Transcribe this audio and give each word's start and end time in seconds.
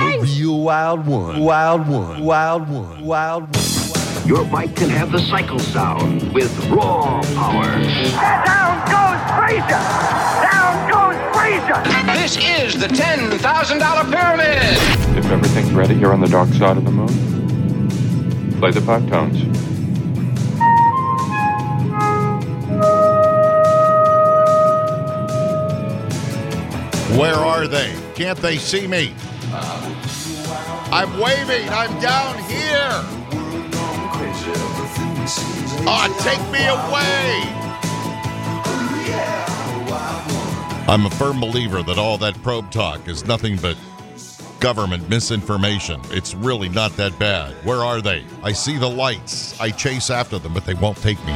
I'm 0.00 0.20
a 0.20 0.22
real 0.22 0.60
wild 0.60 1.06
one. 1.06 1.40
Wild 1.40 1.88
one. 1.88 2.22
Wild 2.22 2.68
one. 2.68 3.04
Wild 3.04 3.42
one. 3.56 4.28
Your 4.28 4.44
bike 4.44 4.76
can 4.76 4.90
have 4.90 5.10
the 5.10 5.18
cycle 5.18 5.58
sound 5.58 6.32
with 6.32 6.56
raw 6.68 7.20
power. 7.34 7.64
Down 8.44 8.78
goes 8.86 9.20
Frazier! 9.36 9.82
Down 10.52 10.88
goes 10.88 11.16
Frazier! 11.34 11.82
This 12.14 12.36
is 12.36 12.78
the 12.80 12.86
$10,000 12.86 14.12
pyramid. 14.12 15.18
If 15.18 15.30
everything's 15.32 15.72
ready, 15.72 15.94
you're 15.94 16.12
on 16.12 16.20
the 16.20 16.28
dark 16.28 16.50
side 16.50 16.76
of 16.76 16.84
the 16.84 16.92
moon. 16.92 17.88
Play 18.60 18.70
the 18.70 18.82
five 18.82 19.08
tones. 19.08 19.42
Where 27.18 27.34
are 27.34 27.66
they? 27.66 27.96
Can't 28.14 28.38
they 28.38 28.58
see 28.58 28.86
me? 28.86 29.14
I'm 30.90 31.18
waving. 31.20 31.68
I'm 31.68 32.00
down 32.00 32.38
here. 32.44 32.90
Ah, 35.86 36.08
take 36.20 36.40
me 36.50 36.66
away. 36.66 37.64
I'm 40.88 41.04
a 41.04 41.10
firm 41.10 41.38
believer 41.38 41.82
that 41.82 41.98
all 41.98 42.16
that 42.18 42.42
probe 42.42 42.70
talk 42.70 43.08
is 43.08 43.26
nothing 43.26 43.56
but 43.56 43.76
government 44.60 45.08
misinformation. 45.08 46.00
It's 46.10 46.34
really 46.34 46.68
not 46.68 46.92
that 46.96 47.18
bad. 47.18 47.52
Where 47.64 47.78
are 47.78 48.00
they? 48.00 48.24
I 48.42 48.52
see 48.52 48.78
the 48.78 48.88
lights. 48.88 49.58
I 49.60 49.70
chase 49.70 50.10
after 50.10 50.38
them, 50.38 50.54
but 50.54 50.64
they 50.64 50.74
won't 50.74 50.96
take 50.98 51.18
me. 51.26 51.34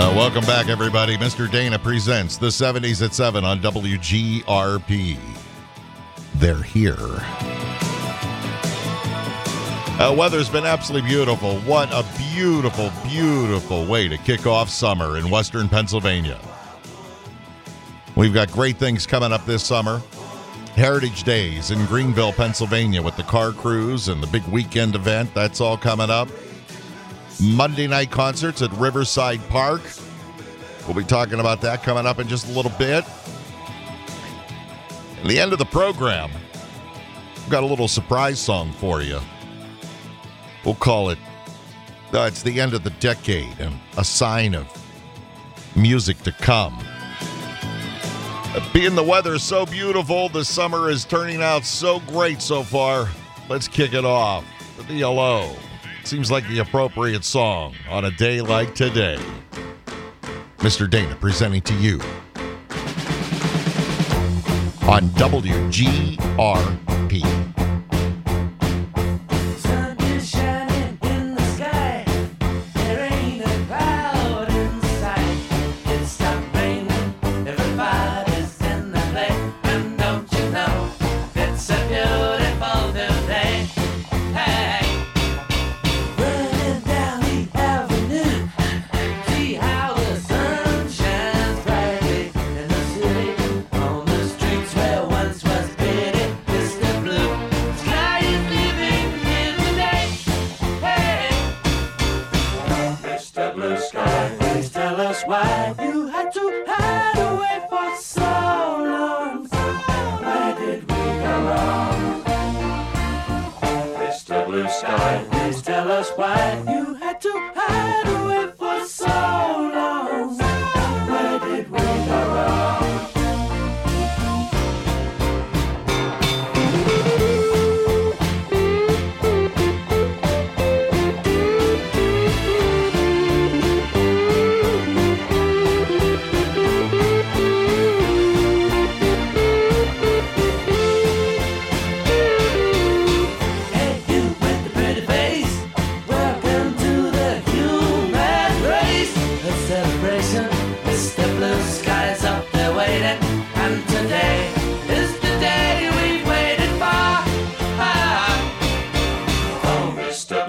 Uh, 0.00 0.10
welcome 0.16 0.42
back, 0.46 0.68
everybody. 0.70 1.18
Mr. 1.18 1.48
Dana 1.50 1.78
presents 1.78 2.38
the 2.38 2.46
70s 2.46 3.04
at 3.04 3.12
7 3.12 3.44
on 3.44 3.60
WGRP. 3.60 5.18
They're 6.36 6.62
here. 6.62 6.96
Uh, 10.00 10.14
weather's 10.16 10.48
been 10.48 10.64
absolutely 10.64 11.06
beautiful. 11.06 11.58
What 11.60 11.92
a 11.92 12.02
beautiful, 12.32 12.90
beautiful 13.06 13.84
way 13.84 14.08
to 14.08 14.16
kick 14.16 14.46
off 14.46 14.70
summer 14.70 15.18
in 15.18 15.28
western 15.28 15.68
Pennsylvania. 15.68 16.40
We've 18.16 18.32
got 18.32 18.50
great 18.52 18.78
things 18.78 19.06
coming 19.06 19.34
up 19.34 19.44
this 19.44 19.62
summer. 19.62 20.00
Heritage 20.76 21.24
Days 21.24 21.72
in 21.72 21.84
Greenville, 21.84 22.32
Pennsylvania, 22.32 23.02
with 23.02 23.18
the 23.18 23.24
car 23.24 23.52
cruise 23.52 24.08
and 24.08 24.22
the 24.22 24.28
big 24.28 24.44
weekend 24.44 24.94
event. 24.94 25.34
That's 25.34 25.60
all 25.60 25.76
coming 25.76 26.08
up. 26.08 26.30
Monday 27.40 27.86
night 27.86 28.10
concerts 28.10 28.60
at 28.60 28.70
Riverside 28.72 29.40
Park. 29.48 29.82
We'll 30.86 30.94
be 30.96 31.04
talking 31.04 31.40
about 31.40 31.60
that 31.62 31.82
coming 31.82 32.06
up 32.06 32.18
in 32.18 32.28
just 32.28 32.48
a 32.48 32.52
little 32.52 32.72
bit. 32.72 33.04
At 35.22 35.26
the 35.26 35.38
end 35.38 35.52
of 35.52 35.58
the 35.58 35.64
program, 35.66 36.30
we've 36.32 37.50
got 37.50 37.62
a 37.62 37.66
little 37.66 37.88
surprise 37.88 38.38
song 38.38 38.72
for 38.72 39.00
you. 39.02 39.20
We'll 40.64 40.74
call 40.74 41.10
it, 41.10 41.18
uh, 42.12 42.22
it's 42.22 42.42
the 42.42 42.60
end 42.60 42.74
of 42.74 42.84
the 42.84 42.90
decade 42.90 43.58
and 43.58 43.74
a 43.96 44.04
sign 44.04 44.54
of 44.54 44.66
music 45.74 46.18
to 46.24 46.32
come. 46.32 46.78
Uh, 48.52 48.72
Being 48.74 48.94
the 48.94 49.02
weather 49.02 49.38
so 49.38 49.64
beautiful, 49.64 50.28
the 50.28 50.44
summer 50.44 50.90
is 50.90 51.04
turning 51.04 51.40
out 51.40 51.64
so 51.64 52.00
great 52.00 52.42
so 52.42 52.62
far. 52.62 53.08
Let's 53.48 53.68
kick 53.68 53.94
it 53.94 54.04
off 54.04 54.44
with 54.76 54.88
the 54.88 54.94
yellow. 54.94 55.56
Seems 56.04 56.30
like 56.30 56.46
the 56.48 56.58
appropriate 56.58 57.24
song 57.24 57.74
on 57.88 58.04
a 58.04 58.10
day 58.10 58.40
like 58.40 58.74
today. 58.74 59.18
Mr. 60.58 60.90
Dana 60.90 61.14
presenting 61.16 61.62
to 61.62 61.74
you 61.74 62.00
on 64.88 65.08
WGRP. 65.10 65.60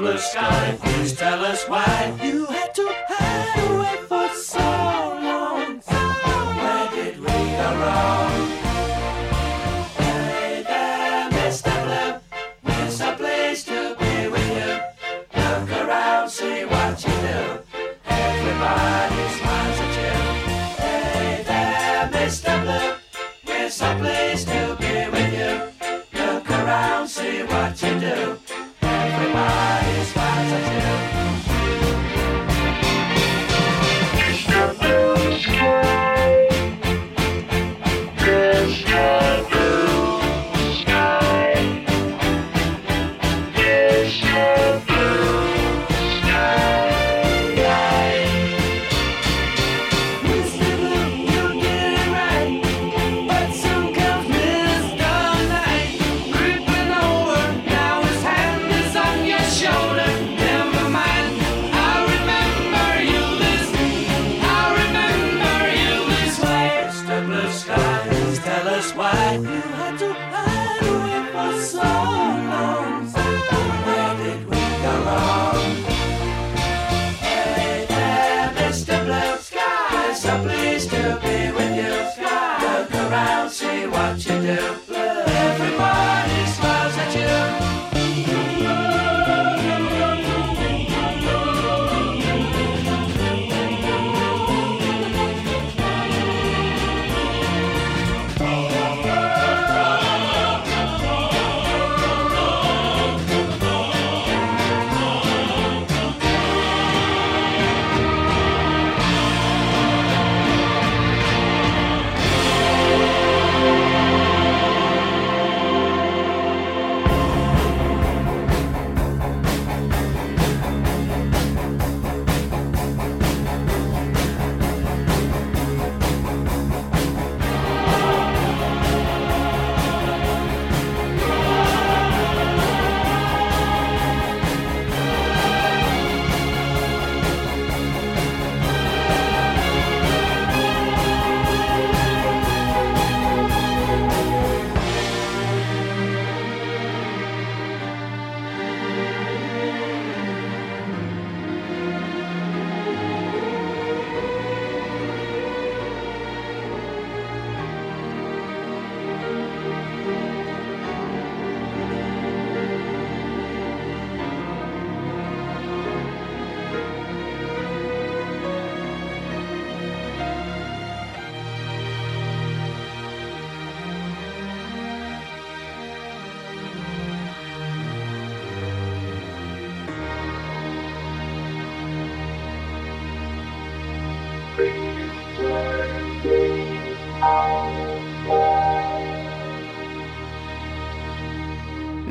Blue 0.02 0.18
Sky, 0.18 0.80
please 0.82 1.14
tell 1.14 1.46
us 1.46 1.70
why 1.70 2.18
you 2.24 2.48
had 2.48 2.74
to 2.74 2.88
hide 3.08 3.31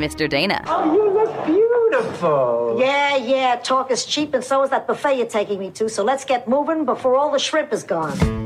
Mr. 0.00 0.28
Dana. 0.28 0.64
Oh, 0.66 0.92
you 0.94 1.10
look 1.12 1.46
beautiful. 1.46 2.76
Yeah, 2.78 3.16
yeah. 3.16 3.60
Talk 3.62 3.90
is 3.90 4.04
cheap, 4.04 4.32
and 4.34 4.42
so 4.42 4.62
is 4.62 4.70
that 4.70 4.86
buffet 4.86 5.16
you're 5.18 5.26
taking 5.26 5.58
me 5.58 5.70
to. 5.72 5.88
So 5.88 6.02
let's 6.02 6.24
get 6.24 6.48
moving 6.48 6.84
before 6.84 7.16
all 7.16 7.30
the 7.30 7.38
shrimp 7.38 7.72
is 7.72 7.82
gone. 7.82 8.39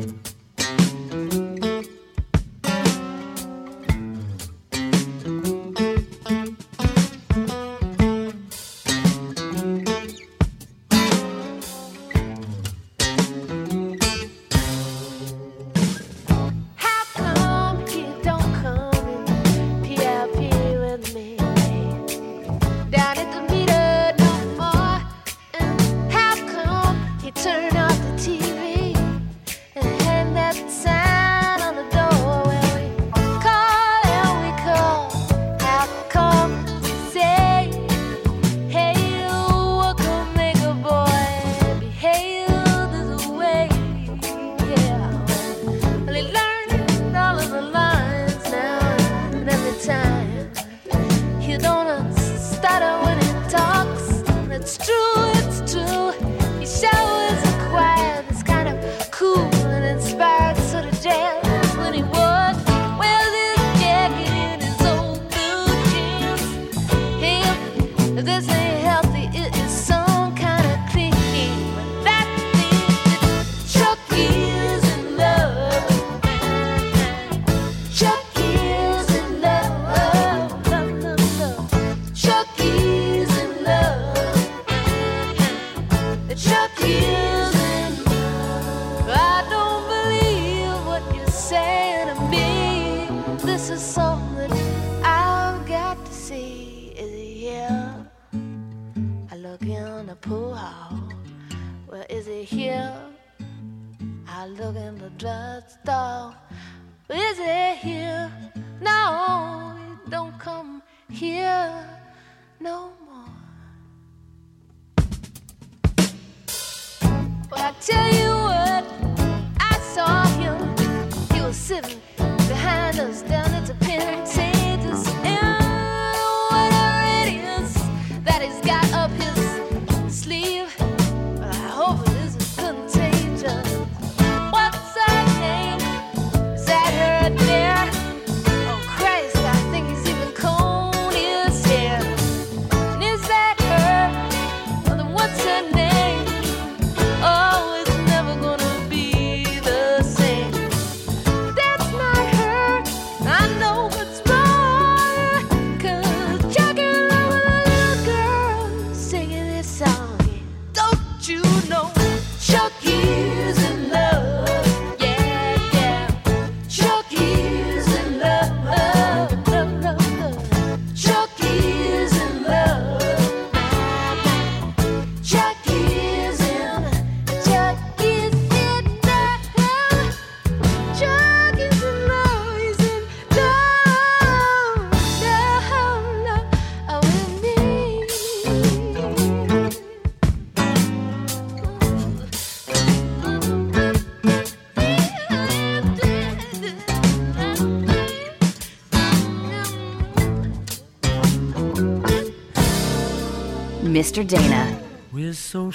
Mr. 204.14 204.28
Dana. 204.28 204.78
We're 205.10 205.32
so 205.32 205.72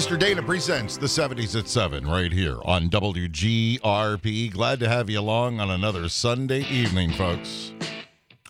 Mr. 0.00 0.18
Dana 0.18 0.42
presents 0.42 0.96
the 0.96 1.06
70s 1.06 1.58
at 1.58 1.68
7 1.68 2.06
right 2.06 2.32
here 2.32 2.56
on 2.64 2.88
WGRP. 2.88 4.50
Glad 4.50 4.80
to 4.80 4.88
have 4.88 5.10
you 5.10 5.20
along 5.20 5.60
on 5.60 5.68
another 5.68 6.08
Sunday 6.08 6.62
evening, 6.70 7.12
folks. 7.12 7.74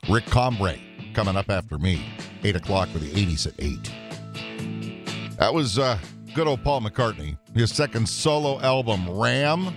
Rick 0.08 0.26
Combre 0.26 0.78
coming 1.12 1.34
up 1.34 1.50
after 1.50 1.76
me, 1.76 2.06
8 2.44 2.54
o'clock 2.54 2.88
with 2.94 3.02
the 3.02 3.26
80s 3.26 3.48
at 3.48 3.54
8. 3.58 5.38
That 5.38 5.52
was 5.52 5.76
uh, 5.76 5.98
good 6.36 6.46
old 6.46 6.62
Paul 6.62 6.82
McCartney. 6.82 7.36
His 7.52 7.72
second 7.72 8.08
solo 8.08 8.60
album, 8.60 9.10
Ram, 9.10 9.74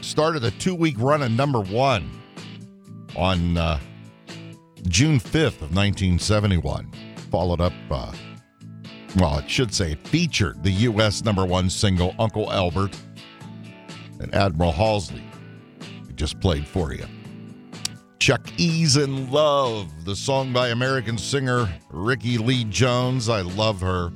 started 0.00 0.44
a 0.44 0.50
two 0.52 0.74
week 0.74 0.96
run 0.98 1.22
at 1.22 1.30
number 1.30 1.60
one 1.60 2.08
on 3.16 3.58
uh, 3.58 3.78
June 4.88 5.20
5th 5.20 5.60
of 5.60 5.76
1971. 5.76 6.90
Followed 7.30 7.60
up. 7.60 7.74
Uh, 7.90 8.12
well, 9.16 9.38
it 9.38 9.48
should 9.48 9.74
say 9.74 9.94
featured 9.94 10.62
the 10.62 10.70
U.S. 10.70 11.24
number 11.24 11.44
one 11.44 11.68
single, 11.68 12.14
Uncle 12.18 12.50
Albert, 12.52 12.96
and 14.20 14.34
Admiral 14.34 14.72
Halsey. 14.72 15.22
We 16.06 16.14
just 16.14 16.40
played 16.40 16.66
for 16.66 16.92
you. 16.94 17.04
Chuck 18.18 18.48
E's 18.56 18.96
in 18.96 19.30
Love, 19.30 19.90
the 20.04 20.14
song 20.14 20.52
by 20.52 20.68
American 20.68 21.18
singer 21.18 21.68
Rickie 21.90 22.38
Lee 22.38 22.64
Jones. 22.64 23.28
I 23.28 23.40
love 23.40 23.80
her. 23.80 24.12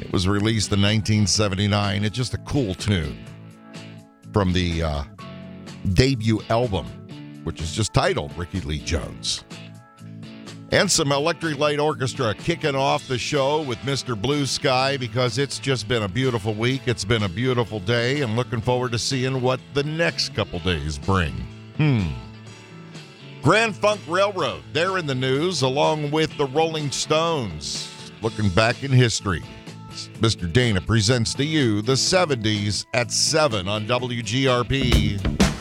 It 0.00 0.10
was 0.10 0.26
released 0.26 0.72
in 0.72 0.80
1979. 0.80 2.04
It's 2.04 2.16
just 2.16 2.34
a 2.34 2.38
cool 2.38 2.74
tune 2.74 3.24
from 4.32 4.52
the 4.52 4.82
uh, 4.82 5.04
debut 5.92 6.40
album, 6.48 6.86
which 7.44 7.60
is 7.60 7.72
just 7.72 7.92
titled 7.92 8.36
Rickie 8.36 8.62
Lee 8.62 8.80
Jones. 8.80 9.44
And 10.72 10.90
some 10.90 11.12
Electric 11.12 11.58
Light 11.58 11.78
Orchestra 11.78 12.34
kicking 12.34 12.74
off 12.74 13.06
the 13.06 13.18
show 13.18 13.60
with 13.60 13.76
Mr. 13.80 14.20
Blue 14.20 14.46
Sky 14.46 14.96
because 14.96 15.36
it's 15.36 15.58
just 15.58 15.86
been 15.86 16.02
a 16.02 16.08
beautiful 16.08 16.54
week. 16.54 16.80
It's 16.86 17.04
been 17.04 17.24
a 17.24 17.28
beautiful 17.28 17.78
day, 17.78 18.22
and 18.22 18.36
looking 18.36 18.62
forward 18.62 18.92
to 18.92 18.98
seeing 18.98 19.42
what 19.42 19.60
the 19.74 19.82
next 19.82 20.34
couple 20.34 20.60
days 20.60 20.96
bring. 20.96 21.34
Hmm. 21.76 22.06
Grand 23.42 23.76
Funk 23.76 24.00
Railroad, 24.08 24.62
they're 24.72 24.96
in 24.96 25.06
the 25.06 25.14
news 25.14 25.60
along 25.60 26.10
with 26.10 26.34
the 26.38 26.46
Rolling 26.46 26.90
Stones. 26.90 28.10
Looking 28.22 28.48
back 28.48 28.82
in 28.82 28.90
history, 28.90 29.42
Mr. 30.20 30.50
Dana 30.50 30.80
presents 30.80 31.34
to 31.34 31.44
you 31.44 31.82
the 31.82 31.92
70s 31.92 32.86
at 32.94 33.12
7 33.12 33.68
on 33.68 33.86
WGRP. 33.86 35.51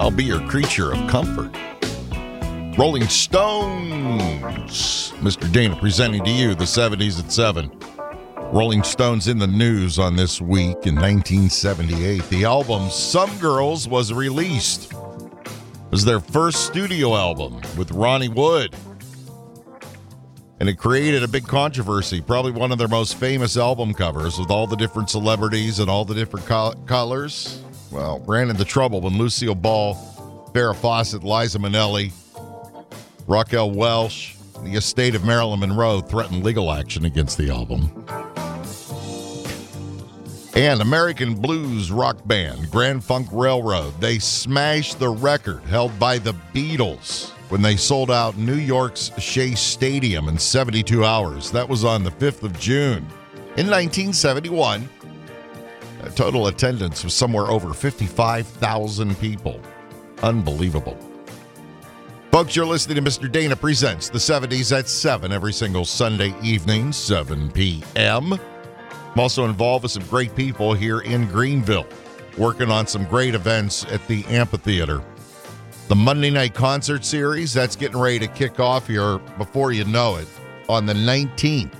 I'll 0.00 0.10
be 0.10 0.24
your 0.24 0.40
creature 0.48 0.92
of 0.92 1.08
comfort. 1.08 1.54
Rolling 2.78 3.06
Stones. 3.06 4.72
Mr. 5.20 5.52
Dana 5.52 5.76
presenting 5.76 6.24
to 6.24 6.30
you 6.30 6.54
the 6.54 6.64
70s 6.64 7.22
at 7.22 7.30
7. 7.30 7.70
Rolling 8.50 8.82
Stones 8.82 9.28
in 9.28 9.38
the 9.38 9.46
news 9.46 9.98
on 9.98 10.16
this 10.16 10.40
week 10.40 10.86
in 10.86 10.94
1978. 10.94 12.26
The 12.30 12.46
album 12.46 12.88
Some 12.88 13.36
Girls 13.40 13.86
was 13.86 14.10
released. 14.10 14.90
It 14.90 15.90
was 15.90 16.06
their 16.06 16.20
first 16.20 16.64
studio 16.64 17.14
album 17.14 17.60
with 17.76 17.90
Ronnie 17.90 18.30
Wood. 18.30 18.74
And 20.60 20.70
it 20.70 20.76
created 20.76 21.22
a 21.22 21.28
big 21.28 21.46
controversy, 21.46 22.22
probably 22.22 22.52
one 22.52 22.72
of 22.72 22.78
their 22.78 22.88
most 22.88 23.16
famous 23.16 23.58
album 23.58 23.92
covers 23.92 24.38
with 24.38 24.50
all 24.50 24.66
the 24.66 24.76
different 24.76 25.10
celebrities 25.10 25.78
and 25.78 25.90
all 25.90 26.06
the 26.06 26.14
different 26.14 26.46
col- 26.46 26.72
colors. 26.86 27.62
Well, 27.90 28.20
ran 28.26 28.50
into 28.50 28.64
trouble 28.64 29.00
when 29.00 29.18
Lucille 29.18 29.54
Ball, 29.54 29.94
Farrah 30.54 30.76
Fawcett, 30.76 31.24
Liza 31.24 31.58
Minnelli, 31.58 32.12
Raquel 33.26 33.70
Welch, 33.72 34.36
the 34.62 34.74
estate 34.74 35.14
of 35.14 35.24
Marilyn 35.24 35.60
Monroe 35.60 36.00
threatened 36.00 36.44
legal 36.44 36.70
action 36.72 37.04
against 37.04 37.36
the 37.36 37.50
album. 37.50 38.04
And 40.54 40.82
American 40.82 41.34
blues 41.34 41.90
rock 41.90 42.18
band 42.26 42.70
Grand 42.70 43.02
Funk 43.02 43.28
Railroad, 43.32 44.00
they 44.00 44.18
smashed 44.18 44.98
the 44.98 45.08
record 45.08 45.62
held 45.64 45.96
by 45.98 46.18
the 46.18 46.34
Beatles 46.52 47.30
when 47.50 47.62
they 47.62 47.76
sold 47.76 48.10
out 48.10 48.36
New 48.36 48.54
York's 48.54 49.10
Shea 49.18 49.54
Stadium 49.54 50.28
in 50.28 50.38
72 50.38 51.04
hours. 51.04 51.50
That 51.50 51.68
was 51.68 51.84
on 51.84 52.04
the 52.04 52.10
5th 52.10 52.42
of 52.42 52.58
June. 52.60 53.06
In 53.56 53.66
1971, 53.66 54.88
a 54.99 54.99
total 56.14 56.46
attendance 56.46 57.04
was 57.04 57.14
somewhere 57.14 57.46
over 57.46 57.74
55,000 57.74 59.18
people. 59.18 59.60
Unbelievable. 60.22 60.96
Folks, 62.30 62.54
you're 62.54 62.66
listening 62.66 62.96
to 62.96 63.02
Mr. 63.02 63.30
Dana 63.30 63.56
Presents 63.56 64.08
the 64.08 64.18
70s 64.18 64.76
at 64.76 64.88
7 64.88 65.32
every 65.32 65.52
single 65.52 65.84
Sunday 65.84 66.32
evening, 66.42 66.92
7 66.92 67.50
p.m. 67.50 68.34
I'm 68.34 69.18
also 69.18 69.44
involved 69.44 69.82
with 69.82 69.92
some 69.92 70.04
great 70.04 70.34
people 70.36 70.72
here 70.72 71.00
in 71.00 71.26
Greenville, 71.26 71.86
working 72.38 72.70
on 72.70 72.86
some 72.86 73.04
great 73.06 73.34
events 73.34 73.84
at 73.86 74.06
the 74.06 74.24
amphitheater. 74.26 75.02
The 75.88 75.96
Monday 75.96 76.30
night 76.30 76.54
concert 76.54 77.04
series, 77.04 77.52
that's 77.52 77.74
getting 77.74 77.98
ready 77.98 78.20
to 78.20 78.28
kick 78.28 78.60
off 78.60 78.86
here 78.86 79.18
before 79.36 79.72
you 79.72 79.84
know 79.84 80.16
it 80.16 80.28
on 80.68 80.86
the 80.86 80.94
19th. 80.94 81.74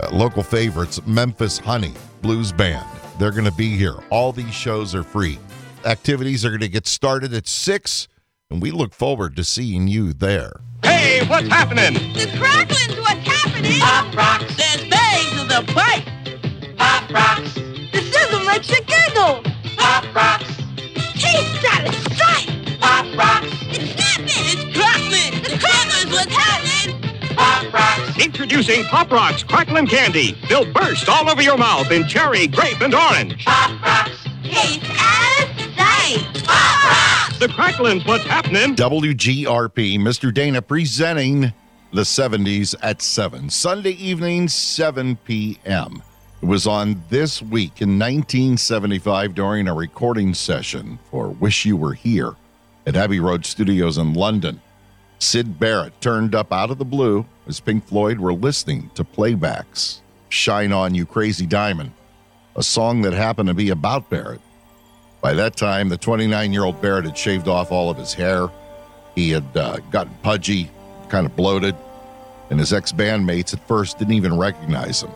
Uh, 0.00 0.10
local 0.10 0.42
favorites, 0.42 1.00
Memphis 1.06 1.58
Honey 1.58 1.94
Blues 2.20 2.52
Band. 2.52 2.86
They're 3.18 3.30
going 3.30 3.44
to 3.44 3.52
be 3.52 3.76
here. 3.76 3.96
All 4.10 4.32
these 4.32 4.54
shows 4.54 4.94
are 4.94 5.02
free. 5.02 5.38
Activities 5.84 6.44
are 6.44 6.50
going 6.50 6.60
to 6.60 6.68
get 6.68 6.86
started 6.86 7.32
at 7.34 7.46
6, 7.46 8.08
and 8.50 8.60
we 8.62 8.70
look 8.70 8.94
forward 8.94 9.36
to 9.36 9.44
seeing 9.44 9.88
you 9.88 10.12
there. 10.12 10.60
Hey, 10.82 11.26
what's 11.26 11.48
happening? 11.48 11.94
The 12.14 12.26
crackling's 12.38 12.98
what's 13.00 13.26
happening. 13.26 13.80
Pop 13.80 14.14
rocks. 14.14 14.56
There's 14.56 14.88
bangs 14.88 15.30
to 15.30 15.44
the 15.44 15.72
pipe. 15.72 16.04
Pop 16.76 17.10
rocks. 17.10 17.54
The 17.54 18.00
sizzle 18.12 18.44
makes 18.44 18.68
you 18.70 18.82
giggle. 18.84 19.42
Pop 19.76 20.14
rocks. 20.14 20.48
He's 21.14 21.62
got 21.62 21.86
a 21.86 21.92
strike. 21.92 22.80
Pop 22.80 23.16
rocks. 23.16 23.67
Introducing 28.20 28.84
Pop 28.84 29.12
Rocks 29.12 29.44
Cracklin' 29.44 29.86
Candy. 29.86 30.36
They'll 30.48 30.70
burst 30.72 31.08
all 31.08 31.30
over 31.30 31.40
your 31.40 31.56
mouth 31.56 31.90
in 31.92 32.06
cherry, 32.08 32.48
grape, 32.48 32.80
and 32.80 32.92
orange. 32.92 33.44
Pop 33.44 33.80
rocks. 33.80 34.26
Taste 34.42 34.82
as 34.84 35.76
sight. 35.76 36.44
Pop 36.44 36.84
rocks. 36.84 37.38
The 37.38 37.48
Cracklin's 37.48 38.04
what's 38.04 38.24
happening. 38.24 38.74
WGRP, 38.74 39.98
Mr. 39.98 40.34
Dana 40.34 40.60
presenting 40.60 41.52
the 41.92 42.02
70s 42.02 42.74
at 42.82 43.00
7. 43.00 43.50
Sunday 43.50 43.92
evening, 43.92 44.48
7 44.48 45.16
p.m. 45.24 46.02
It 46.42 46.46
was 46.46 46.66
on 46.66 47.02
this 47.10 47.40
week 47.40 47.80
in 47.80 47.98
1975 47.98 49.34
during 49.34 49.68
a 49.68 49.74
recording 49.74 50.34
session 50.34 50.98
for 51.10 51.28
Wish 51.28 51.64
You 51.64 51.76
Were 51.76 51.94
Here 51.94 52.34
at 52.86 52.96
Abbey 52.96 53.20
Road 53.20 53.46
Studios 53.46 53.96
in 53.96 54.14
London. 54.14 54.60
Syd 55.18 55.58
Barrett 55.58 56.00
turned 56.00 56.34
up 56.34 56.52
out 56.52 56.70
of 56.70 56.78
the 56.78 56.84
blue 56.84 57.26
as 57.46 57.60
Pink 57.60 57.86
Floyd 57.86 58.20
were 58.20 58.32
listening 58.32 58.90
to 58.94 59.04
playbacks. 59.04 60.00
Shine 60.28 60.72
On 60.72 60.94
You 60.94 61.06
Crazy 61.06 61.46
Diamond, 61.46 61.92
a 62.54 62.62
song 62.62 63.02
that 63.02 63.12
happened 63.14 63.48
to 63.48 63.54
be 63.54 63.70
about 63.70 64.10
Barrett. 64.10 64.40
By 65.20 65.32
that 65.34 65.56
time, 65.56 65.88
the 65.88 65.96
29 65.96 66.52
year 66.52 66.64
old 66.64 66.80
Barrett 66.80 67.06
had 67.06 67.18
shaved 67.18 67.48
off 67.48 67.72
all 67.72 67.90
of 67.90 67.96
his 67.96 68.12
hair. 68.12 68.48
He 69.14 69.30
had 69.30 69.56
uh, 69.56 69.78
gotten 69.90 70.14
pudgy, 70.22 70.70
kind 71.08 71.26
of 71.26 71.34
bloated, 71.34 71.74
and 72.50 72.60
his 72.60 72.72
ex 72.72 72.92
bandmates 72.92 73.52
at 73.54 73.66
first 73.66 73.98
didn't 73.98 74.14
even 74.14 74.36
recognize 74.36 75.02
him. 75.02 75.10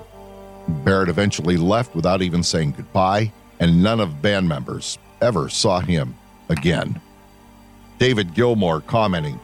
Barrett 0.69 1.09
eventually 1.09 1.57
left 1.57 1.95
without 1.95 2.23
even 2.23 2.43
saying 2.43 2.73
goodbye, 2.73 3.33
and 3.61 3.83
none 3.83 4.01
of 4.01 4.23
band 4.23 4.49
members 4.49 4.99
ever 5.21 5.49
saw 5.49 5.81
him 5.81 6.17
again. 6.49 7.01
David 7.99 8.35
Gilmour 8.35 8.85
commenting 8.87 9.39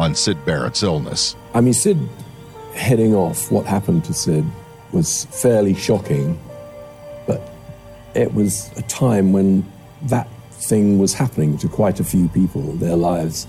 on 0.00 0.14
Syd 0.14 0.42
Barrett's 0.46 0.82
illness. 0.82 1.36
I 1.52 1.60
mean, 1.60 1.74
Syd 1.74 1.98
heading 2.74 3.14
off, 3.14 3.52
what 3.52 3.66
happened 3.66 4.02
to 4.06 4.14
Syd 4.14 4.44
was 4.92 5.26
fairly 5.26 5.74
shocking, 5.74 6.40
but 7.26 7.42
it 8.14 8.32
was 8.32 8.70
a 8.78 8.82
time 8.82 9.32
when 9.32 9.70
that 10.04 10.26
thing 10.52 10.98
was 10.98 11.12
happening 11.12 11.58
to 11.58 11.68
quite 11.68 12.00
a 12.00 12.04
few 12.04 12.28
people, 12.28 12.62
their 12.76 12.96
lives. 12.96 13.46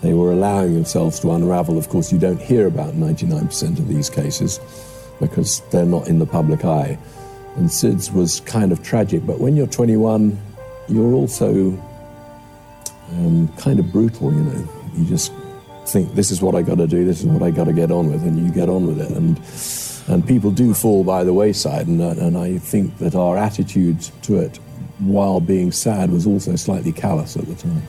They 0.00 0.14
were 0.14 0.32
allowing 0.32 0.74
themselves 0.74 1.20
to 1.20 1.32
unravel. 1.32 1.76
Of 1.76 1.90
course, 1.90 2.10
you 2.10 2.18
don't 2.18 2.40
hear 2.40 2.66
about 2.66 2.94
99% 2.94 3.78
of 3.78 3.86
these 3.86 4.08
cases 4.08 4.60
because 5.20 5.60
they're 5.70 5.84
not 5.84 6.08
in 6.08 6.18
the 6.18 6.26
public 6.26 6.64
eye. 6.64 6.98
And 7.56 7.70
Syd's 7.70 8.10
was 8.10 8.40
kind 8.40 8.72
of 8.72 8.82
tragic, 8.82 9.26
but 9.26 9.38
when 9.38 9.54
you're 9.54 9.66
21, 9.66 10.38
you're 10.88 11.12
also 11.12 11.50
um, 13.12 13.48
kind 13.58 13.78
of 13.78 13.92
brutal, 13.92 14.32
you 14.32 14.40
know. 14.40 14.68
You 14.94 15.04
just 15.04 15.32
think 15.86 16.14
this 16.14 16.30
is 16.30 16.42
what 16.42 16.54
I 16.54 16.62
got 16.62 16.78
to 16.78 16.86
do, 16.86 17.04
this 17.04 17.20
is 17.20 17.26
what 17.26 17.42
I 17.42 17.50
got 17.50 17.64
to 17.64 17.72
get 17.72 17.90
on 17.90 18.10
with, 18.10 18.22
and 18.22 18.38
you 18.38 18.52
get 18.52 18.68
on 18.68 18.86
with 18.86 19.00
it. 19.00 19.10
And 19.10 19.40
and 20.06 20.26
people 20.26 20.50
do 20.50 20.74
fall 20.74 21.02
by 21.02 21.24
the 21.24 21.32
wayside, 21.32 21.86
and 21.86 22.00
uh, 22.00 22.14
and 22.18 22.36
I 22.36 22.58
think 22.58 22.98
that 22.98 23.14
our 23.14 23.36
attitude 23.36 24.00
to 24.22 24.38
it, 24.38 24.58
while 24.98 25.40
being 25.40 25.72
sad, 25.72 26.10
was 26.10 26.26
also 26.26 26.56
slightly 26.56 26.92
callous 26.92 27.36
at 27.36 27.46
the 27.46 27.54
time. 27.54 27.82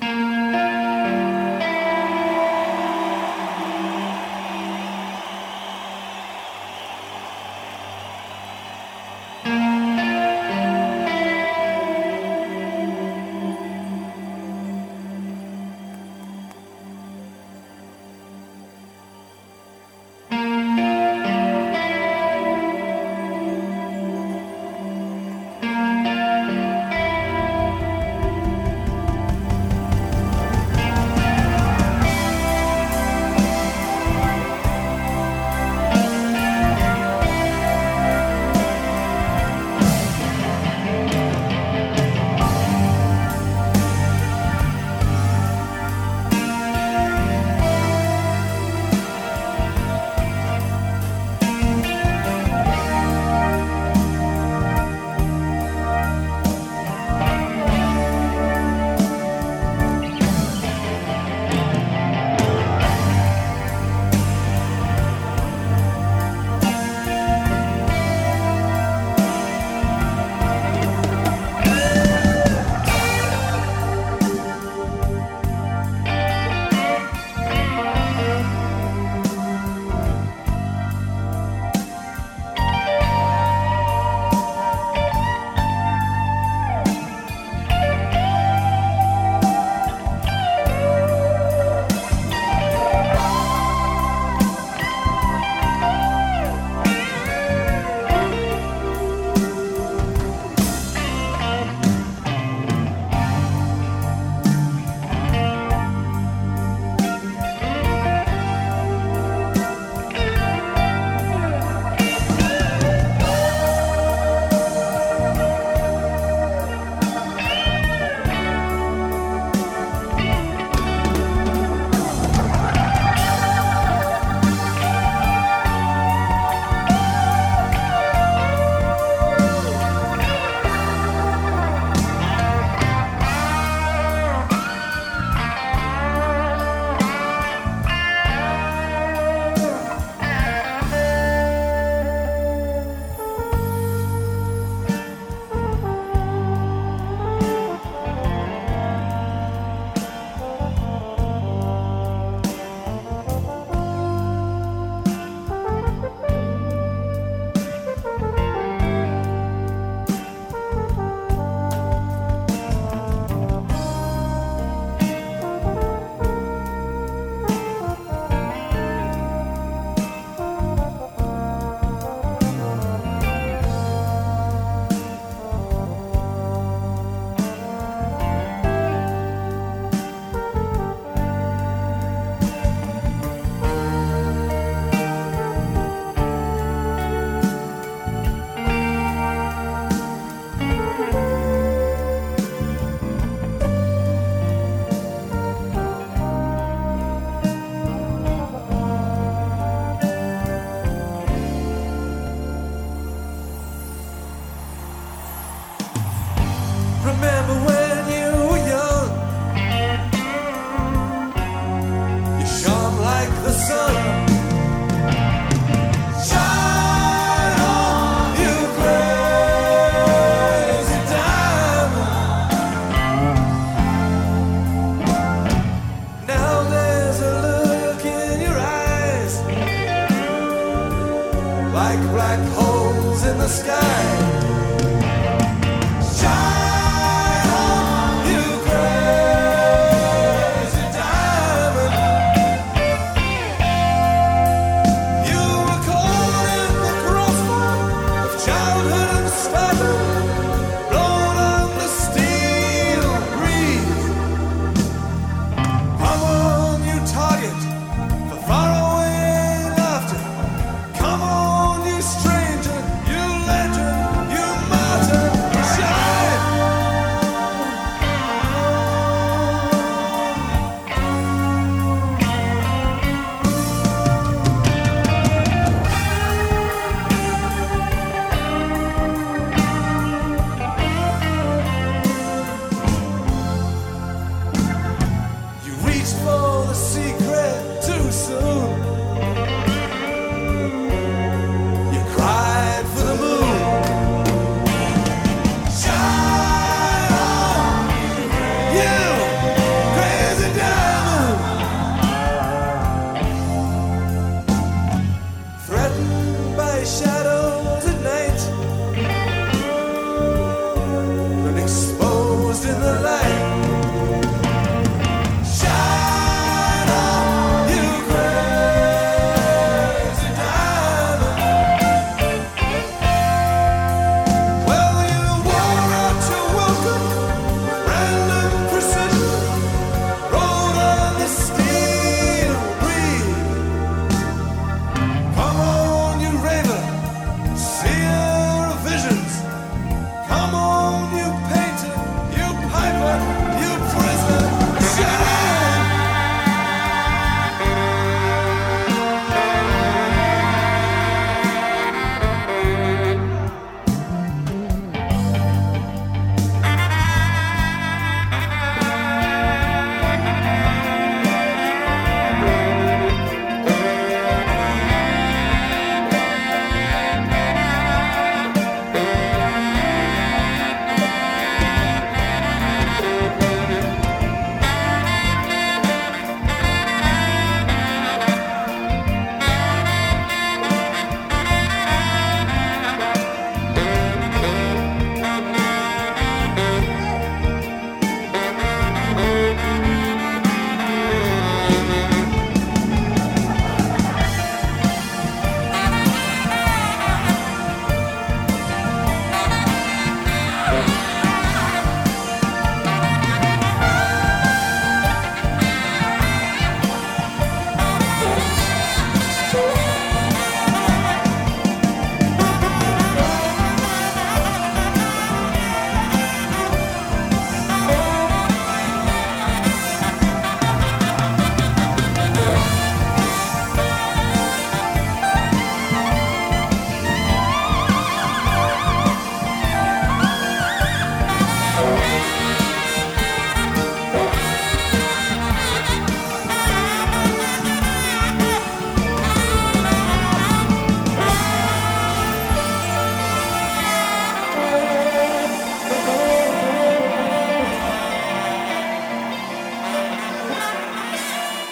Bye. 0.00 0.47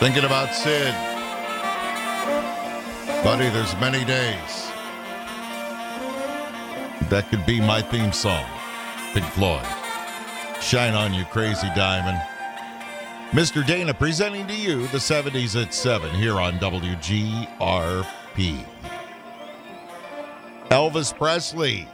Thinking 0.06 0.24
about 0.26 0.54
Syd. 0.54 0.94
Buddy, 3.24 3.48
there's 3.48 3.74
many 3.80 4.04
days. 4.04 4.70
That 7.10 7.26
could 7.28 7.44
be 7.44 7.60
my 7.60 7.82
theme 7.82 8.12
song. 8.12 8.46
Pink 9.12 9.26
Floyd. 9.32 9.66
Shine 10.62 10.94
on 10.94 11.12
you, 11.12 11.24
crazy 11.24 11.66
diamond. 11.74 12.20
Mr. 13.32 13.66
Dana 13.66 13.92
presenting 13.92 14.46
to 14.46 14.54
you 14.54 14.86
the 14.86 14.98
70s 14.98 15.60
at 15.60 15.74
7 15.74 16.14
here 16.14 16.38
on 16.38 16.52
WGRP. 16.60 18.06
Elvis 20.68 21.18
Presley 21.18 21.88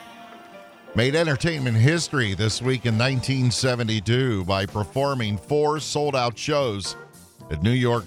made 0.95 1.15
entertainment 1.15 1.79
history 1.79 2.35
this 2.35 2.61
week 2.61 2.85
in 2.85 2.99
1972 2.99 4.45
by 4.45 4.67
performing 4.67 5.39
four 5.39 5.81
sold 5.81 6.15
out 6.15 6.37
shows 6.37 6.95
at 7.53 7.63
New 7.63 7.71
York 7.71 8.07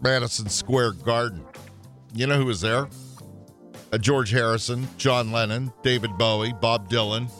Madison 0.00 0.48
Square 0.48 0.92
Garden. 0.92 1.44
You 2.14 2.26
know 2.26 2.38
who 2.38 2.46
was 2.46 2.60
there? 2.60 2.88
Uh, 3.92 3.98
George 3.98 4.30
Harrison, 4.30 4.88
John 4.96 5.32
Lennon, 5.32 5.72
David 5.82 6.16
Bowie, 6.16 6.52
Bob 6.52 6.88
Dylan, 6.88 7.30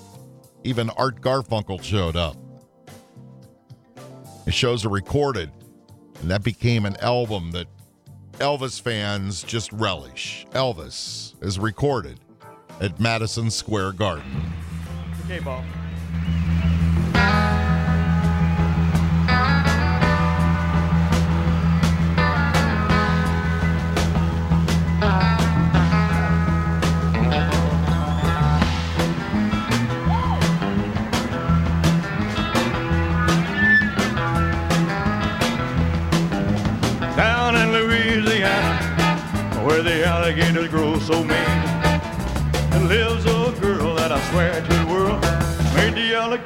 even 0.65 0.91
Art 0.91 1.21
Garfunkel 1.21 1.83
showed 1.83 2.17
up. 2.17 2.37
The 4.45 4.53
shows 4.53 4.85
are 4.85 4.91
recorded, 4.91 5.51
and 6.21 6.31
that 6.31 6.43
became 6.43 6.85
an 6.85 6.97
album 6.97 7.53
that 7.53 7.67
Elvis 8.35 8.81
fans 8.81 9.43
just 9.43 9.73
relish. 9.73 10.45
Elvis 10.51 11.35
is 11.43 11.59
recorded 11.59 12.21
at 12.81 12.99
Madison 13.01 13.51
Square 13.51 13.93
Garden. 13.93 14.53
Okay, 15.25 15.39
Bob. 15.39 15.65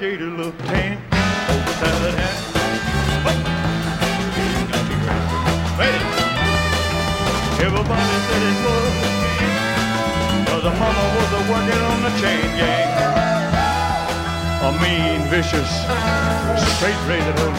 Alligator 0.01 0.31
look. 0.31 0.55
Oh, 0.55 0.69
salad 1.81 2.15
hat. 2.15 2.35
Everybody 7.61 8.17
said 8.27 8.43
it 8.49 8.59
was 8.65 8.95
cause 10.47 10.63
her 10.63 10.77
mama 10.79 11.05
was 11.17 11.31
a 11.35 11.43
working 11.51 11.83
on 11.91 11.99
the 12.07 12.13
chain 12.21 12.47
gang. 12.59 12.91
A 14.63 14.71
mean, 14.83 15.21
vicious, 15.29 15.71
straight 16.77 17.01
razor 17.09 17.35
hook. 17.39 17.57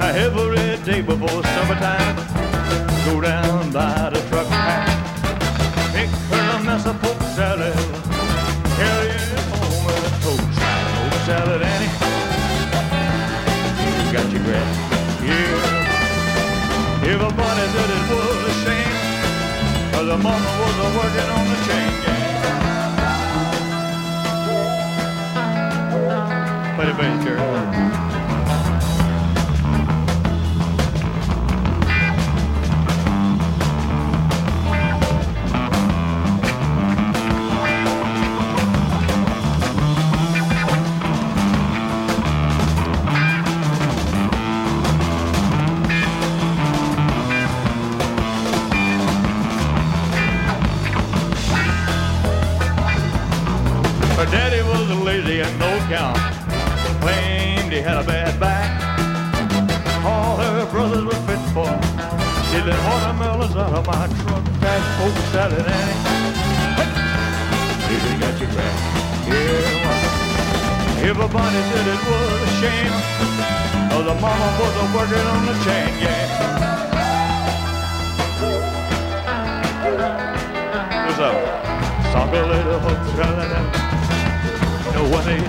Every 0.00 0.76
day 0.84 1.00
before 1.02 1.42
summertime, 1.42 2.16
go 3.04 3.20
down 3.20 3.70
by 3.72 4.10
the 4.10 4.20
truck 4.30 4.53
salad, 7.34 7.74
carry 8.78 9.08
it 9.10 9.22
home 9.50 9.84
with 9.86 10.22
toast. 10.22 10.58
Poke 10.94 11.20
salad, 11.26 11.62
Annie, 11.62 11.92
you 13.90 14.12
got 14.12 14.26
your 14.32 14.42
grass. 14.44 14.72
Yeah, 15.20 17.10
everybody 17.10 17.64
said 17.74 17.90
it 17.96 18.04
was 18.10 18.38
a 18.38 18.54
shame, 18.62 18.96
cause 19.92 20.08
her 20.12 20.20
mama 20.22 20.50
was 20.60 20.76
a 20.78 20.88
working 20.96 21.30
on 21.36 21.44
the 21.50 21.58
chain 21.66 21.92
gang. 22.04 22.26
Play 26.76 26.86
the 26.86 26.94
bass, 26.94 27.24
Jerry. 27.24 28.03
Count. 55.88 56.16
Claimed 57.00 57.72
he 57.72 57.80
had 57.80 57.98
a 57.98 58.04
bad 58.04 58.38
back. 58.40 58.70
All 60.04 60.36
her 60.36 60.66
brothers 60.70 61.04
were 61.04 61.22
fit 61.26 61.40
for 61.52 61.68
stealing 62.48 62.80
watermelons 62.88 63.56
out 63.56 63.72
of 63.72 63.86
my 63.86 64.06
truck. 64.24 64.44
Fast 64.60 64.86
folk 64.96 65.16
salad, 65.32 65.66
Annie. 65.66 65.98
Hey, 67.84 67.98
you 68.00 68.20
got 68.20 68.34
your 68.40 68.50
grass. 68.54 68.78
Yeah, 69.28 71.10
everybody 71.10 71.60
said 71.68 71.86
it 71.94 72.00
was 72.08 72.40
a 72.40 72.50
shame. 72.60 72.94
Cause 73.90 74.04
the 74.04 74.16
mama 74.20 74.48
was 74.60 74.74
a 74.80 74.86
working 74.96 75.26
on 75.34 75.42
the 75.46 75.54
chain 75.64 75.92
gang. 76.00 76.30
What's 81.06 81.20
up? 81.20 81.36
Sock 82.12 82.32
a 82.32 82.42
little 82.46 82.80
hook 82.80 83.83
salad. 84.94 85.02
No 85.02 85.10
one 85.10 85.28
ain't. 85.28 85.44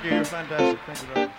Thank 0.00 0.12
you. 0.12 0.16
You're 0.16 0.24
fantastic. 0.24 0.78
Thank 0.86 1.02
you 1.02 1.08
very 1.08 1.26
much. 1.26 1.36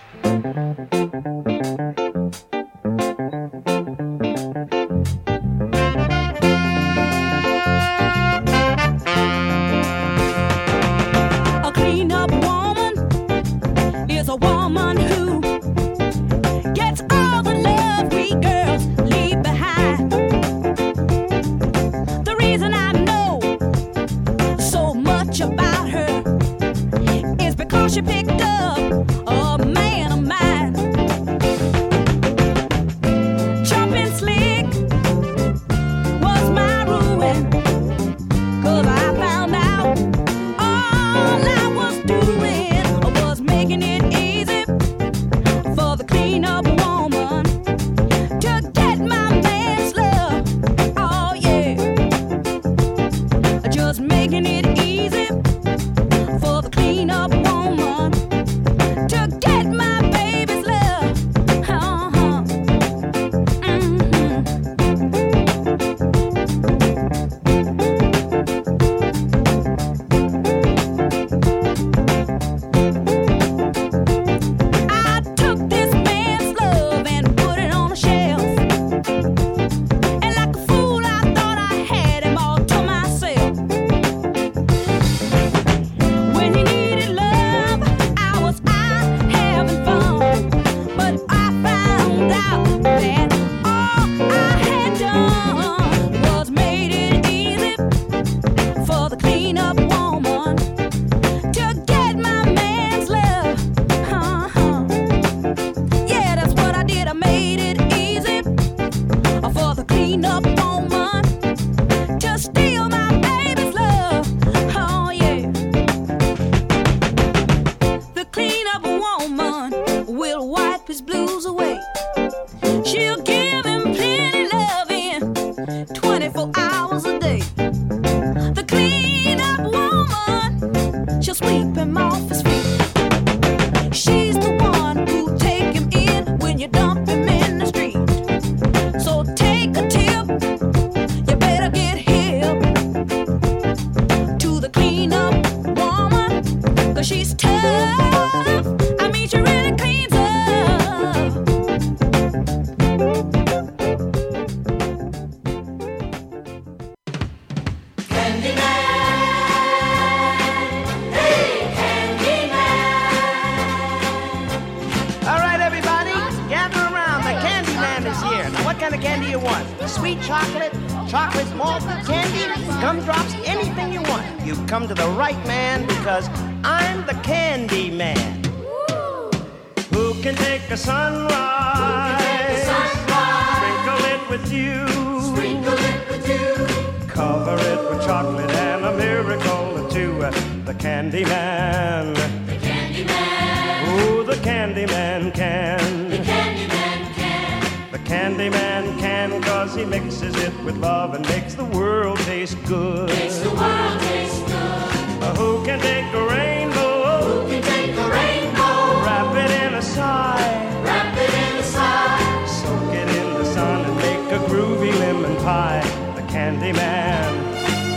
Candy 195.02 195.32
Man 195.32 195.32
can. 195.32 196.10
The 196.12 196.18
Candy 196.20 196.68
Man 196.68 197.14
can. 197.16 197.92
The 197.92 198.00
Candy 198.00 198.50
Man 198.50 199.00
can 199.00 199.42
cause 199.42 199.74
he 199.74 199.84
mixes 199.84 200.36
it 200.36 200.54
with 200.64 200.78
love 200.78 201.16
and 201.16 201.28
makes 201.28 201.56
the 201.56 201.66
world 201.66 202.20
taste 202.20 202.56
good. 202.66 203.10
Makes 203.10 203.40
the 203.40 203.50
world 203.50 204.00
taste 204.02 204.46
good. 204.46 205.38
who 205.38 205.66
can 205.66 205.80
take 205.80 206.06
a 206.14 206.24
rainbow? 206.28 207.02
Who 207.26 207.50
can 207.50 207.64
take 207.64 207.96
a 207.98 208.08
rainbow? 208.20 209.02
Wrap 209.04 209.36
it 209.44 209.52
in 209.64 209.74
a 209.74 209.82
sigh. 209.82 210.84
Wrap 210.84 211.18
it 211.18 211.34
in 211.46 211.58
a 211.58 211.64
sigh. 211.64 212.46
Soak 212.46 212.94
it 212.94 213.10
in 213.22 213.34
the 213.40 213.46
sun 213.46 213.86
and 213.86 213.98
make 213.98 214.32
a 214.38 214.42
groovy 214.50 214.94
lemon 215.00 215.36
pie. 215.38 215.82
The 216.16 216.22
Candy 216.32 216.74
Man. 216.74 217.32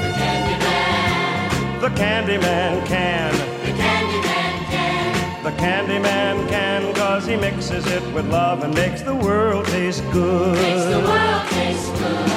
The 0.00 0.12
Candy 0.20 0.56
Man. 0.64 1.80
The 1.82 1.90
Candy 1.90 2.38
Man 2.38 2.86
can. 2.86 3.32
The 3.66 3.72
Candy 3.82 4.20
Man 4.26 4.64
can. 4.70 5.44
The 5.44 5.52
Candy 5.52 5.98
Man 5.98 6.48
can 6.48 6.73
he 7.26 7.36
mixes 7.36 7.86
it 7.86 8.02
with 8.12 8.26
love 8.28 8.62
and 8.64 8.74
makes 8.74 9.02
the 9.02 9.14
world 9.14 9.66
taste 9.66 10.02
good. 10.12 10.56
Makes 10.56 10.84
the 10.84 11.00
world 11.00 11.48
taste 11.48 11.94
good. 11.94 12.33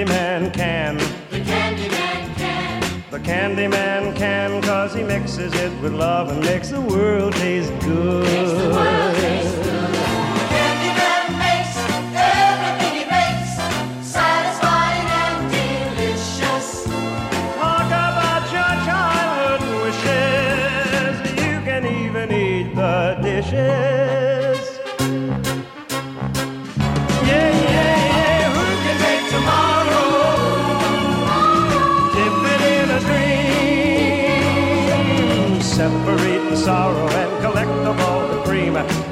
The 0.00 0.06
Candy 0.06 0.12
Man 0.12 0.50
can. 0.52 0.96
The 1.30 1.40
Candy 1.40 1.88
Man 1.90 2.34
can. 2.34 3.04
The 3.10 3.20
Candy 3.20 3.68
Man 3.68 4.16
can, 4.16 4.62
cause 4.62 4.94
he 4.94 5.02
mixes 5.02 5.52
it 5.52 5.82
with 5.82 5.92
love 5.92 6.30
and 6.30 6.40
makes 6.40 6.70
the 6.70 6.80
world 6.80 7.34
taste 7.34 7.72
good. 7.80 8.24
Makes 8.24 8.50
the 8.50 8.70
world 8.70 9.16
taste 9.16 9.62
good. 9.62 10.19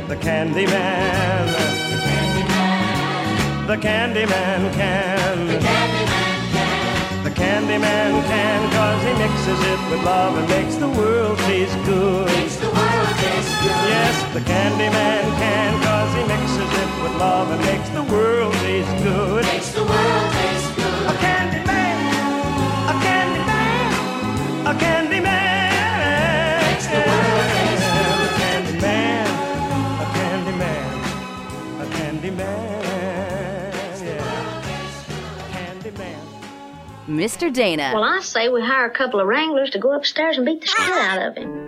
The 0.09 0.17
Candy 0.17 0.65
Man. 0.65 1.47
The 3.67 3.77
Candy 3.77 4.25
Man 4.25 4.73
can. 4.73 5.47
The 5.47 5.59
Candy 5.61 6.05
Man 6.09 6.49
can. 6.49 7.25
The 7.25 7.31
Candy 7.31 7.77
Man 7.77 8.25
can, 8.25 8.71
cause 8.73 9.03
he 9.05 9.13
mixes 9.21 9.61
it 9.69 9.91
with 9.91 10.03
love 10.07 10.39
and 10.39 10.49
makes 10.49 10.77
the 10.77 10.89
world 10.89 11.37
taste 11.41 11.77
good. 11.85 12.27
Makes 12.27 12.57
the 12.57 12.71
world 12.71 13.17
taste 13.21 13.53
good. 13.61 13.85
Yes, 13.93 14.33
the 14.33 14.41
Candy 14.41 14.89
Man 14.89 15.25
can, 15.37 15.83
cause 15.83 16.15
he 16.17 16.25
mixes 16.25 16.73
it 16.73 17.03
with 17.03 17.15
love 17.21 17.51
and 17.51 17.61
makes 17.67 17.91
the 17.91 18.03
world 18.05 18.55
taste 18.65 19.03
good. 19.05 19.45
Makes 19.45 19.73
the 19.73 19.85
world 19.85 20.33
taste 20.33 20.75
good. 20.75 21.07
A 21.07 21.15
Candy 21.21 21.67
Man, 21.67 22.89
a 22.89 22.95
Candy 23.05 23.45
Man, 23.45 24.67
a 24.69 24.75
Candy 24.81 25.21
Man. 25.21 25.48
Mr. 37.09 37.51
Dana. 37.53 37.93
Well, 37.95 38.05
I 38.05 38.21
say 38.21 38.51
we 38.51 38.61
hire 38.61 38.85
a 38.85 38.91
couple 38.91 39.19
of 39.19 39.27
wranglers 39.27 39.71
to 39.71 39.79
go 39.79 39.93
upstairs 39.93 40.37
and 40.37 40.45
beat 40.45 40.61
the 40.61 40.67
shit 40.67 40.93
out 40.93 41.27
of 41.27 41.37
him. 41.37 41.68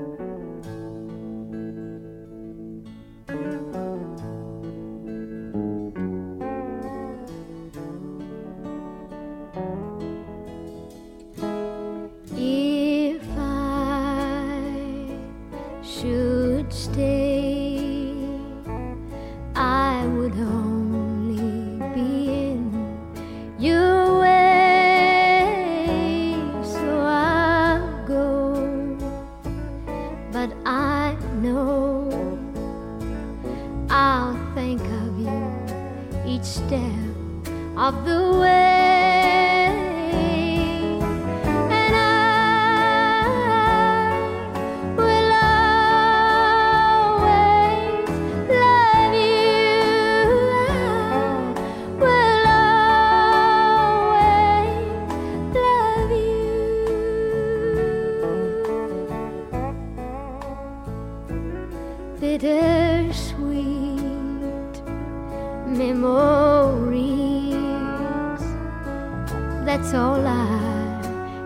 That's 69.70 69.94
all 69.94 70.26
I 70.26 71.00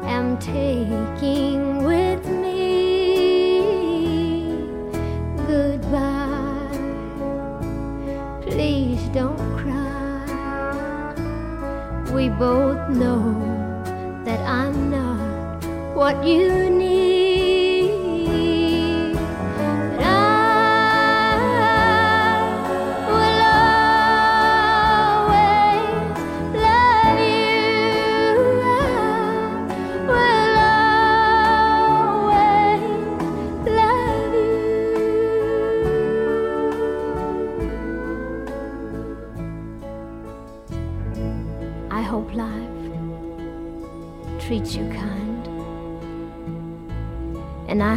am 0.07 0.39
taking 0.39 1.85
with 1.85 2.25
me. 2.25 2.57
Goodbye. 5.47 6.79
Please 8.41 9.03
don't 9.13 9.37
cry. 9.59 11.13
We 12.15 12.31
both 12.31 12.89
know 12.89 13.35
that 14.25 14.41
I'm 14.41 14.91
not 14.91 15.63
what 15.95 16.25
you 16.25 16.71
need. 16.71 17.14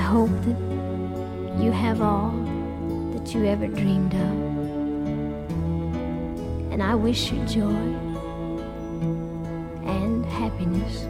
hope 0.07 0.29
that 0.45 1.61
you 1.61 1.69
have 1.69 2.01
all 2.01 2.31
that 3.11 3.33
you 3.33 3.45
ever 3.45 3.67
dreamed 3.67 4.13
of. 4.13 4.35
And 6.71 6.81
I 6.81 6.95
wish 6.95 7.29
you 7.29 7.43
joy 7.45 7.87
and 9.95 10.25
happiness. 10.25 11.05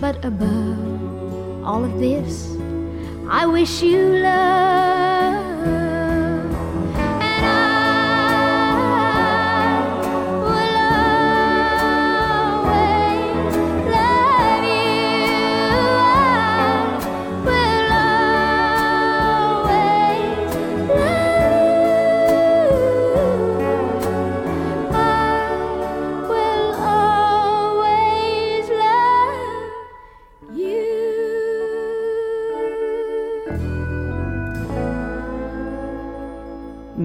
But 0.00 0.24
above 0.24 1.62
all 1.62 1.84
of 1.84 2.00
this, 2.00 2.56
I 3.28 3.44
wish 3.44 3.82
you 3.82 4.16
love. 4.24 5.23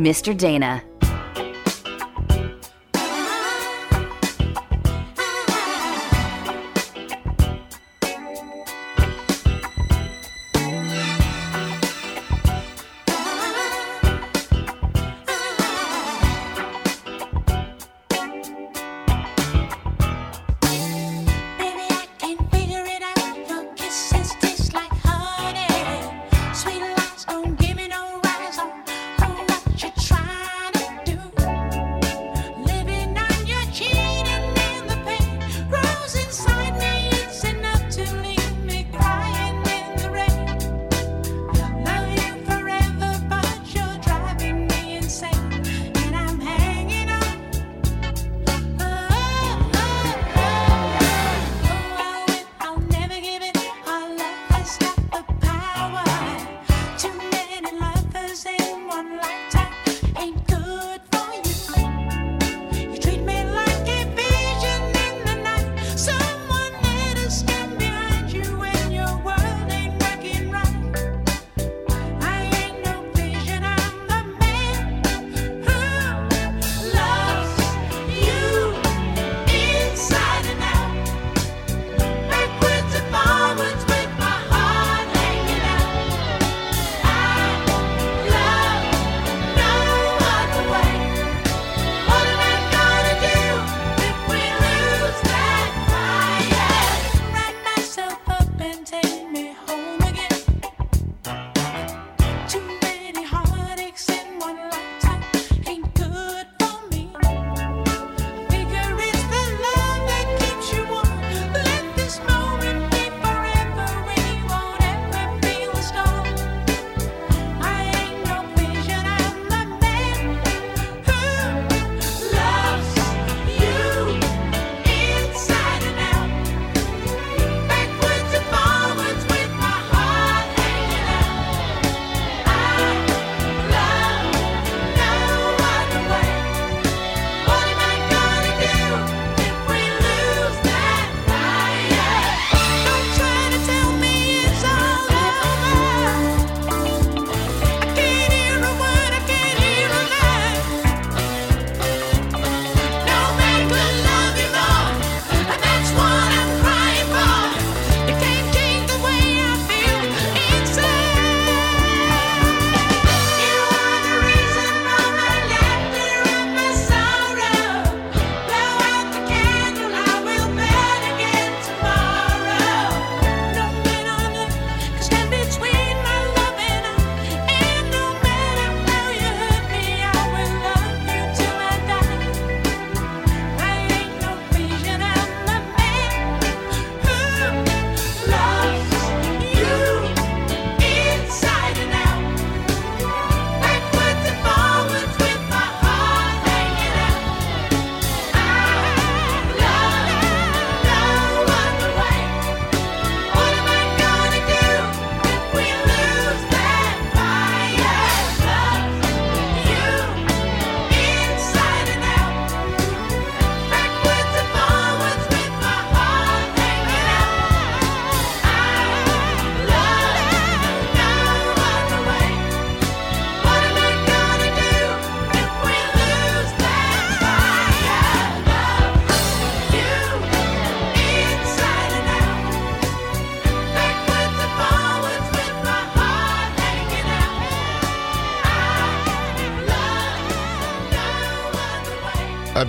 Mr. 0.09 0.35
Dana. 0.35 0.98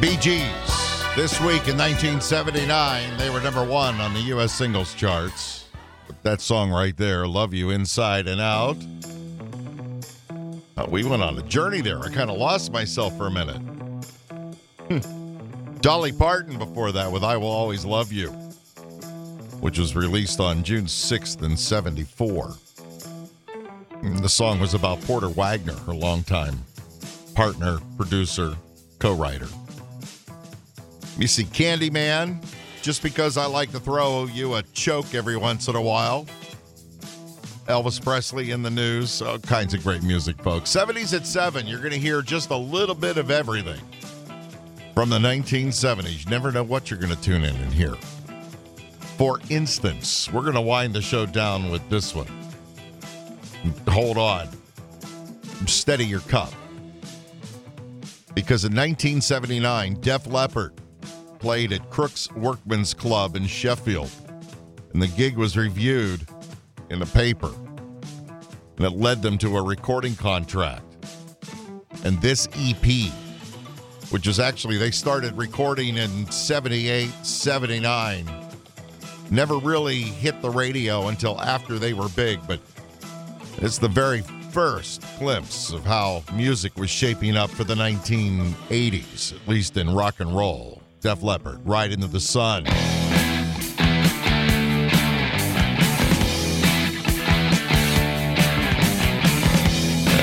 Bee 0.01 0.17
Gees. 0.17 0.43
This 1.15 1.39
week 1.41 1.69
in 1.69 1.77
1979, 1.77 3.19
they 3.19 3.29
were 3.29 3.41
number 3.41 3.63
one 3.63 4.01
on 4.01 4.15
the 4.15 4.21
U.S. 4.21 4.51
singles 4.51 4.95
charts. 4.95 5.67
That 6.23 6.41
song 6.41 6.71
right 6.71 6.97
there, 6.97 7.27
Love 7.27 7.53
You 7.53 7.69
Inside 7.69 8.27
and 8.27 8.41
Out. 8.41 8.79
Uh, 10.79 10.87
we 10.89 11.05
went 11.05 11.23
on 11.23 11.39
a 11.39 11.43
journey 11.43 11.83
there. 11.83 11.99
I 12.01 12.09
kind 12.09 12.31
of 12.31 12.39
lost 12.39 12.73
myself 12.73 13.15
for 13.19 13.27
a 13.27 13.31
minute. 13.31 13.61
Hmm. 14.89 15.77
Dolly 15.83 16.13
Parton 16.13 16.57
before 16.57 16.93
that 16.93 17.13
with 17.13 17.23
I 17.23 17.37
Will 17.37 17.49
Always 17.49 17.85
Love 17.85 18.11
You, 18.11 18.31
which 19.61 19.79
was 19.79 19.95
released 19.95 20.41
on 20.41 20.65
June 20.65 20.87
6th 20.87 21.43
in 21.43 21.59
74. 21.59 22.55
And 24.01 24.21
the 24.21 24.31
song 24.31 24.61
was 24.61 24.73
about 24.73 25.03
Porter 25.03 25.29
Wagoner, 25.29 25.77
her 25.81 25.93
longtime 25.93 26.65
partner, 27.35 27.81
producer, 27.99 28.57
co 28.99 29.15
writer. 29.15 29.49
You 31.21 31.27
see 31.27 31.45
Candyman, 31.45 32.43
just 32.81 33.03
because 33.03 33.37
I 33.37 33.45
like 33.45 33.71
to 33.73 33.79
throw 33.79 34.25
you 34.25 34.55
a 34.55 34.63
choke 34.73 35.15
every 35.15 35.37
once 35.37 35.69
in 35.69 35.77
a 35.77 35.83
while. 35.83 36.25
Elvis 37.67 38.03
Presley 38.03 38.53
in 38.53 38.63
the 38.63 38.71
news, 38.71 39.21
all 39.21 39.39
kinds 39.39 39.75
of 39.75 39.83
great 39.83 40.03
music, 40.03 40.43
folks. 40.43 40.75
70s 40.75 41.15
at 41.15 41.27
7, 41.27 41.67
you're 41.67 41.79
going 41.79 41.93
to 41.93 41.99
hear 41.99 42.23
just 42.23 42.49
a 42.49 42.57
little 42.57 42.95
bit 42.95 43.19
of 43.19 43.31
everything 43.31 43.81
from 44.95 45.11
the 45.11 45.19
1970s. 45.19 46.25
You 46.25 46.31
never 46.31 46.51
know 46.51 46.65
what 46.65 46.91
you're 46.91 46.99
going 46.99 47.15
to 47.15 47.21
tune 47.21 47.45
in 47.45 47.55
and 47.55 47.73
hear. 47.73 47.95
For 49.19 49.41
instance, 49.51 50.33
we're 50.33 50.41
going 50.41 50.55
to 50.55 50.63
wind 50.63 50.95
the 50.95 51.03
show 51.03 51.27
down 51.27 51.71
with 51.71 51.87
this 51.91 52.15
one. 52.15 52.27
Hold 53.89 54.17
on. 54.17 54.49
Steady 55.67 56.07
your 56.07 56.21
cup. 56.21 56.55
Because 58.35 58.65
in 58.65 58.73
1979, 58.73 60.01
Def 60.01 60.27
Leppard 60.27 60.80
played 61.41 61.73
at 61.73 61.91
Crookes 61.91 62.31
Workman's 62.33 62.95
Club 62.95 63.35
in 63.35 63.47
Sheffield. 63.47 64.11
And 64.93 65.03
the 65.03 65.09
gig 65.09 65.37
was 65.37 65.57
reviewed 65.57 66.27
in 66.91 66.99
the 66.99 67.07
paper. 67.07 67.51
And 68.77 68.87
it 68.87 68.93
led 68.93 69.23
them 69.23 69.39
to 69.39 69.57
a 69.57 69.63
recording 69.63 70.15
contract. 70.15 70.85
And 72.05 72.21
this 72.21 72.49
EP, 72.57 73.11
which 74.11 74.27
is 74.27 74.39
actually, 74.39 74.77
they 74.77 74.91
started 74.91 75.37
recording 75.37 75.97
in 75.97 76.31
78, 76.31 77.11
79, 77.25 78.31
never 79.31 79.57
really 79.57 80.01
hit 80.01 80.41
the 80.43 80.51
radio 80.51 81.09
until 81.09 81.41
after 81.41 81.79
they 81.79 81.93
were 81.93 82.09
big. 82.11 82.41
But 82.47 82.61
it's 83.59 83.79
the 83.79 83.89
very 83.89 84.23
first 84.51 85.05
glimpse 85.19 85.73
of 85.73 85.85
how 85.85 86.23
music 86.35 86.77
was 86.77 86.91
shaping 86.91 87.37
up 87.37 87.51
for 87.51 87.65
the 87.65 87.75
1980s, 87.75 89.35
at 89.35 89.49
least 89.49 89.77
in 89.77 89.95
rock 89.95 90.21
and 90.21 90.35
roll. 90.35 90.80
Def 91.01 91.23
Leppard, 91.23 91.61
Ride 91.67 91.93
into 91.93 92.07
the 92.07 92.21
Sun. 92.21 92.65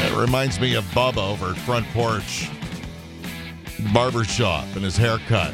It 0.06 0.16
reminds 0.16 0.60
me 0.60 0.76
of 0.76 0.84
Bubba 0.86 1.18
over 1.18 1.52
at 1.52 1.58
Front 1.58 1.88
Porch 1.88 2.50
Barbershop 3.92 4.66
and 4.76 4.84
his 4.84 4.98
haircut. 4.98 5.54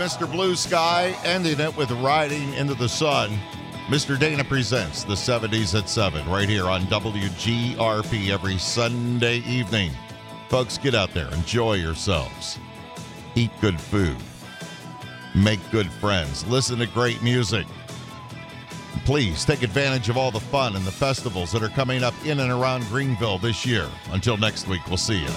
Mr. 0.00 0.30
Blue 0.32 0.56
Sky, 0.56 1.14
ending 1.24 1.60
it 1.60 1.76
with 1.76 1.90
Riding 1.90 2.54
into 2.54 2.72
the 2.72 2.88
Sun. 2.88 3.38
Mr. 3.88 4.18
Dana 4.18 4.42
presents 4.42 5.04
the 5.04 5.12
70s 5.12 5.78
at 5.78 5.90
7 5.90 6.26
right 6.26 6.48
here 6.48 6.64
on 6.64 6.84
WGRP 6.84 8.30
every 8.30 8.56
Sunday 8.56 9.40
evening. 9.40 9.92
Folks, 10.48 10.78
get 10.78 10.94
out 10.94 11.12
there, 11.12 11.30
enjoy 11.34 11.74
yourselves, 11.74 12.58
eat 13.34 13.50
good 13.60 13.78
food, 13.78 14.16
make 15.34 15.60
good 15.70 15.92
friends, 15.92 16.46
listen 16.46 16.78
to 16.78 16.86
great 16.86 17.22
music. 17.22 17.66
Please 19.04 19.44
take 19.44 19.62
advantage 19.62 20.08
of 20.08 20.16
all 20.16 20.30
the 20.30 20.40
fun 20.40 20.76
and 20.76 20.84
the 20.86 20.90
festivals 20.90 21.52
that 21.52 21.62
are 21.62 21.68
coming 21.68 22.02
up 22.02 22.14
in 22.24 22.40
and 22.40 22.50
around 22.50 22.86
Greenville 22.86 23.36
this 23.36 23.66
year. 23.66 23.86
Until 24.12 24.38
next 24.38 24.66
week, 24.66 24.80
we'll 24.88 24.96
see 24.96 25.20
you. 25.20 25.28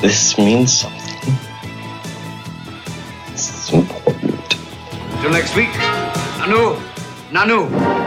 This 0.00 0.38
means 0.38 0.72
something. 0.72 1.53
Till 5.24 5.32
next 5.32 5.56
week. 5.56 5.70
Nanu. 6.36 6.78
Nanu. 7.32 8.03